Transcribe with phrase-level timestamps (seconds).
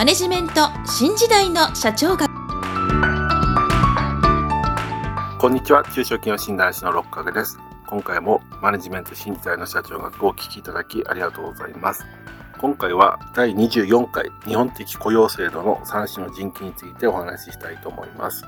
[0.00, 0.54] マネジメント
[0.86, 2.26] 新時代の社長が。
[5.38, 5.84] こんにちは。
[5.92, 7.58] 中小企業診断士の六角です。
[7.86, 12.06] 今回もマネジメント新時代の社長学をお聞きいただきありがとうございます。
[12.58, 18.42] 今回は第24回日本的雇用制度の3種の人気についてお話ししたいと思います。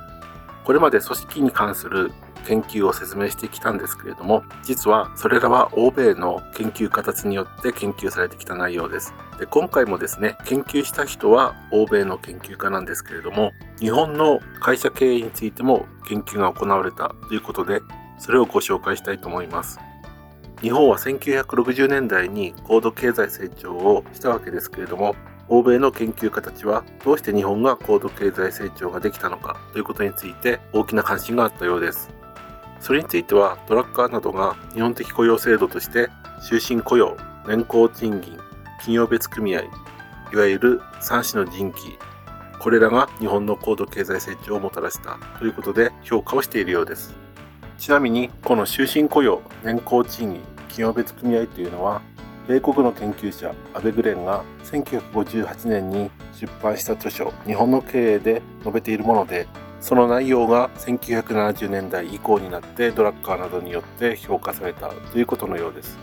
[0.64, 2.12] これまで組織に関する
[2.42, 9.14] 研究を説明してきたんですけれども、実はそれらは欧米の研究形によって研究されてきた内容です。
[9.38, 17.80] で今回もですね、研究した人は欧米の研究家なんですけれども、日本の会社経営についても研究が行われたということで、
[18.18, 19.80] それをご紹介したいと思います。
[20.60, 25.16] 日本は1960年代に高度経済成長をしたわけですけれども、
[25.48, 32.21] 欧米の研究家たちはどうして日本が高度経済成長ができたのかということについて大きな関心があったようです。
[32.82, 36.10] それについてはドラッカーなどが日本的雇用制度として
[36.42, 38.36] 終身雇用、年功賃金、
[38.78, 41.96] 企業別組合、いわゆる3種の人気、
[42.58, 47.14] これらが日本の高度経済成長をもたらしたということで評価をしているようです。
[47.78, 52.02] ちなみにこの終身雇用、年功賃金、企業別組合というのは
[52.48, 59.46] 米国の研究者アベ・グレンが1958年に出版した著書「日本の経営」で述べているもので
[59.82, 65.98] その内容が1970年代以降になってドラッカーなどによって評価されたということのようです。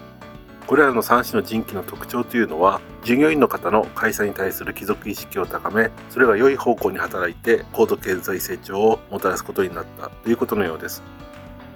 [0.68, 11.02] これらの3種の人気の特徴というのは従業員の方の会社に対する帰属意識を高めそれが良い方向に働いて高度経済成長をもたらすことになったということのようです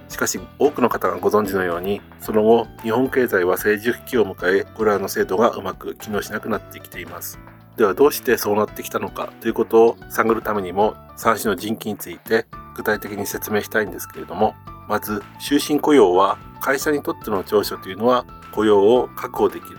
[0.09, 7.39] しかし多くの方がご存知のようにその後日本経済は成熟期を迎えこれらの制度がうまく機能しなくなってきています
[7.77, 9.31] ではどうしてそうなってきたのか。
[9.41, 14.55] ということを探るためにも3種の人気について具体的に説明したいんですけれども
[14.87, 19.77] まず終身雇用は会社にとっての長所というのは雇用を確保できる。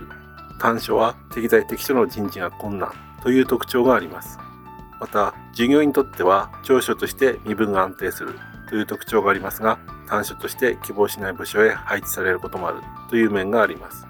[0.59, 4.39] 短所は適材適所の人事が困難という特徴があります。
[5.01, 8.39] また従業員にとっては長所として身分が安定する
[8.69, 9.79] という特徴がありますが
[10.09, 14.04] 短所として希望しない部署へ配置されることもあるという面があります。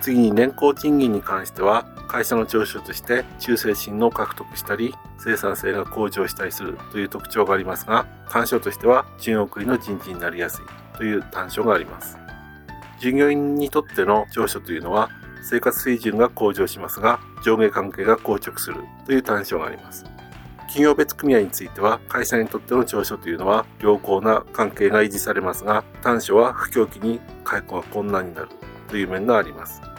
[0.00, 12.18] 次に年功賃金に関しては会社の長所として忠誠心を獲得したり生産性が向上したりするという特徴がありますが短所としては順送りの人事になりやすいという短所があります。
[13.00, 15.08] 従業員にとっての長所というのは
[15.42, 20.04] 生活水準が向上しますが上下関係が硬直するという短所があります。
[20.70, 28.48] 企業別組合については会社にとっての長所というのは良好な関係が維持されますが短所は不況期に解雇が困難になる
[28.88, 29.89] という面があります。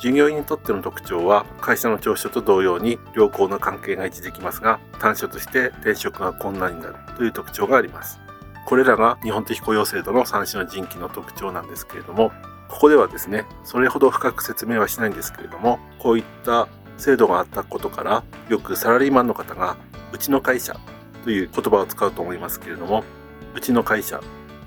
[0.00, 8.20] 従業員にとっての特徴は会社の長所と同様に良好な関係が維持できますが短所として転職が困難になるという特徴があります。
[8.66, 12.32] これらが日本的雇用制度の3種の人気の特徴なんですけれども
[12.68, 19.78] ここではですねそれほど深く説明はしないんですけれどもこういった制度があったことからよくサラリーマンの方が
[20.12, 20.78] うちの会社
[21.24, 23.04] という言葉を使うと思いますけれども
[23.54, 24.20] うちの会社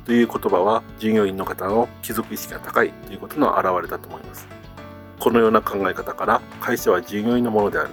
[0.05, 4.60] という言葉は従業員の方の貴族意識が高いということの表れだと思います。
[5.21, 7.89] このような考え方から会社は従業員のものである。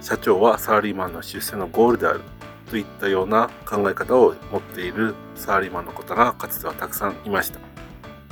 [0.00, 2.22] 社長はサラリーマンの出世のゴールである。
[2.68, 5.14] といったような考え方を持っている。
[5.36, 7.60] サラリーマンの方がかつてはたくさんいました。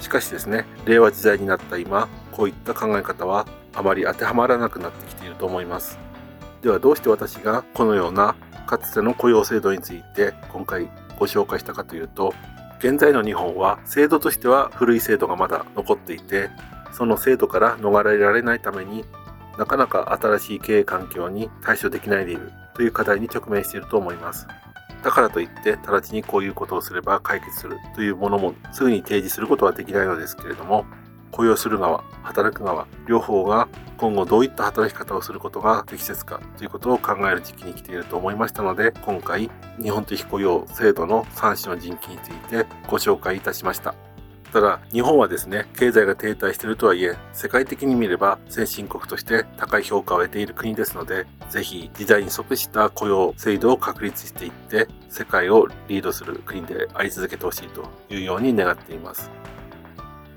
[0.03, 5.97] しかしですね令和時代になった今こういった考え方はあまり当てはまらなくなってきていると思います。
[6.63, 8.35] ではどうして私がこのような
[8.67, 10.91] かつての雇用制度について今回
[11.21, 12.35] ご紹介したかというと
[12.81, 16.51] 現在の日本は制度としては古い制度がまだ残っていて
[16.93, 19.05] その制度から逃れられないために
[19.59, 24.47] なかなか新しい経営環境に対処できないでいるという課題に直面していると思います。
[25.03, 30.85] だからといって直ちにこういうことをすれば解決するというものもすぐに提示することはできないのですけれども
[31.31, 39.51] 雇用する側働く側両方が今後どういった働き方をすることが適切かということを考える時期に来ていると思いましたので今回
[39.81, 44.10] 日本的雇用制度の3種の人気についてご紹介いたしました。
[44.53, 59.31] ただ、日本はですね、経済が停滞しているとはいえ、世界的に見れば先進国として高い評価を得ている国ですので、ぜひ時代に即した雇用制度を確立していって、世界をリードする国であり続けてほしいというように願っています。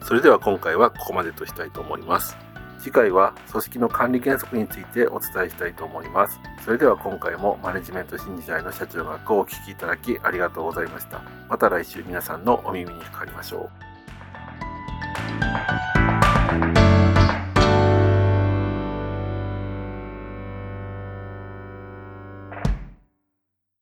[0.04, 2.38] それでは今回はここまでとしたいと思います。
[2.80, 6.40] 次回は組織の管理原則についてお伝えしたいと思います。
[6.64, 11.22] それでは今回もマネジメント新時代の社長学をお聴きいただきありがとうございました。
[11.50, 13.93] また来週皆さんのお耳にかかりましょう。